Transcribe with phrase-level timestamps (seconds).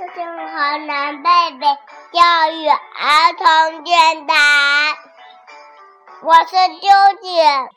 [0.00, 1.66] 家好，这是河南贝贝
[2.12, 4.34] 教育儿童电台，
[6.22, 6.88] 我是啾
[7.20, 7.68] 啾，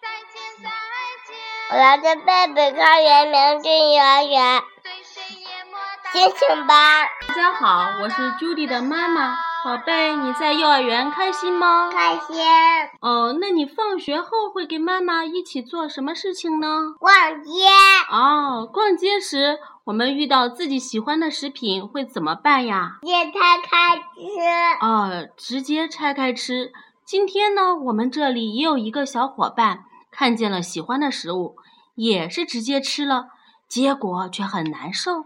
[1.72, 4.64] 我来自贝贝高原明俊幼儿园
[6.14, 7.08] 星星班。
[7.28, 9.38] 大家好，我是 Judy 的妈妈。
[9.64, 11.90] 宝贝，你在幼儿园开心吗？
[11.90, 12.36] 开心。
[13.00, 16.96] 哦，那你放学后会跟妈妈一起做什么事情呢？
[17.00, 17.52] 逛街。
[18.12, 22.98] 哦，逛街时我们遇到自己喜欢的食品会怎么办呀？
[23.04, 24.86] 直接拆开吃。
[24.86, 26.74] 哦，直接拆开吃。
[27.06, 31.56] 今天呢，我们这里也有一个小伙伴看见了喜欢的食物，
[31.96, 33.28] 也是直接吃了，
[33.70, 35.24] 结果却很难受，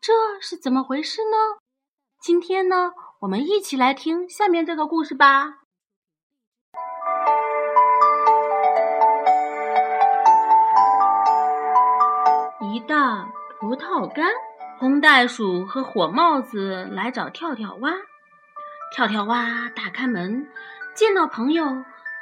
[0.00, 1.58] 这是怎么回事呢？
[2.22, 2.92] 今天呢？
[3.20, 5.58] 我们一起来听下面这个故事吧。
[12.62, 12.96] 一袋
[13.60, 14.26] 葡萄干，
[14.78, 17.92] 红袋鼠和火帽子来找跳跳蛙。
[18.96, 20.48] 跳跳蛙打开门，
[20.94, 21.66] 见到朋友，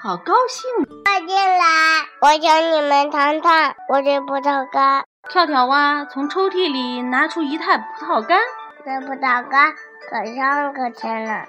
[0.03, 0.69] 好高兴。
[1.05, 5.05] 快进来，我请你们尝尝我的葡萄干。
[5.31, 8.41] 跳跳蛙从抽屉里拿出一袋葡萄干。
[8.85, 9.73] 这葡萄干。
[10.09, 11.45] 可香可甜了。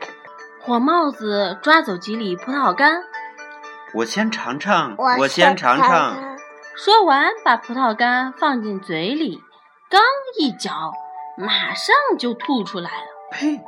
[0.61, 3.01] 火帽子抓走几粒葡萄干，
[3.93, 6.37] 我先尝尝，我先尝尝。
[6.75, 9.39] 说完，把葡萄干放进嘴里，
[9.89, 10.01] 刚
[10.37, 10.91] 一嚼，
[11.37, 13.07] 马上就吐出来了。
[13.31, 13.61] 呸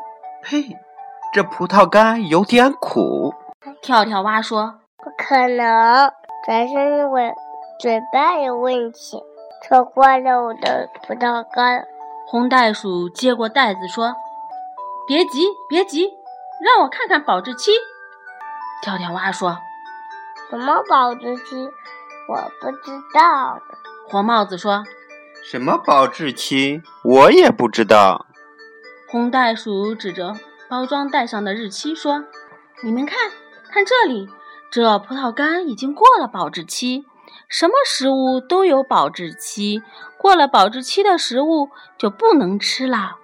[0.44, 0.78] 呸，
[1.32, 3.34] 这葡萄干有点苦。
[3.82, 6.12] 跳跳蛙说：“不可能，
[6.46, 7.34] 这是因为
[7.80, 9.24] 嘴巴有问题，
[9.64, 11.86] 错坏了我的葡萄干。”
[12.28, 14.14] 红袋鼠接过袋子说。
[15.12, 16.06] 别急，别急，
[16.64, 17.70] 让我看看保质期。
[18.82, 19.58] 跳跳蛙说
[20.50, 21.70] ：“什么保质期？
[22.30, 23.60] 我不知道。”
[24.08, 24.86] 黄帽子说
[25.44, 26.82] ：“什么保质期？
[27.04, 28.26] 我也不知道。”
[29.12, 30.38] 红袋鼠指着
[30.70, 32.24] 包装袋上的日期说
[32.82, 33.18] ：“你们看，
[33.70, 34.30] 看这里，
[34.72, 37.06] 这葡萄干已经过了保质期。
[37.50, 39.84] 什么食物都有保质期，
[40.18, 43.18] 过了保质期的食物就不能吃了。”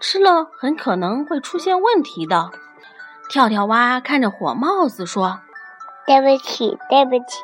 [0.00, 2.50] 吃了很可能会出现问题的。
[3.28, 5.40] 跳跳蛙看着火帽子说
[6.06, 7.42] ：“对不起，对不起，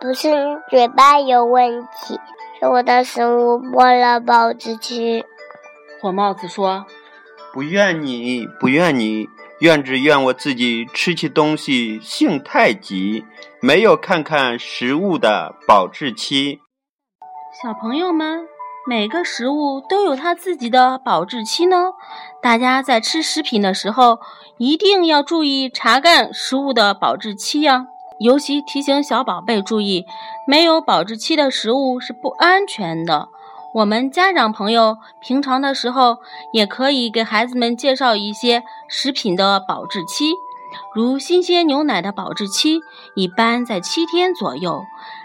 [0.00, 2.20] 不是你嘴巴有问题，
[2.60, 5.24] 是我的食物过了保质期。”
[6.02, 6.84] 火帽子说
[7.54, 9.28] ：“不怨你，不怨你，
[9.60, 13.24] 怨只怨我自己吃起东西性太急，
[13.60, 16.60] 没有看看食物的保质期。”
[17.62, 18.46] 小朋友们。
[18.86, 21.92] 每个食物都有它自己的保质期呢，
[22.42, 24.18] 大家在吃食品的时候
[24.58, 27.86] 一定要注意查看食物的保质期呀。
[28.20, 30.04] 尤其提醒小宝贝注意，
[30.46, 33.28] 没有保质期的食物是不安全的。
[33.72, 36.18] 我们家长朋友平常的时候
[36.52, 40.34] 也可以给孩子们介绍一些食品的保质期，
[40.94, 42.80] 如新鲜牛奶的保质期
[43.16, 44.84] 一般在七天左右。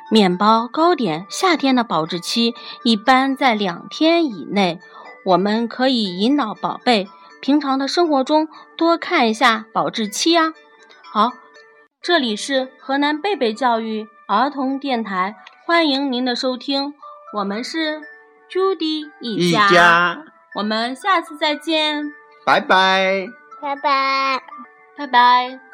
[0.10, 4.80] 面包、糕点，夏天的保质期一般在两天以内。
[5.26, 7.08] 我们可以引导宝贝，
[7.42, 8.48] 平常的生活中
[8.78, 10.54] 多看一下保质期啊。
[11.12, 11.32] 好，
[12.02, 16.94] 这里是河南贝贝教育儿童电台，欢迎您的收听。
[17.36, 18.02] 我们是
[18.50, 20.24] 朱迪一家，
[20.56, 22.12] 我们下次再见，
[22.46, 23.28] 拜拜，
[23.62, 24.42] 拜拜，
[24.98, 25.69] 拜拜。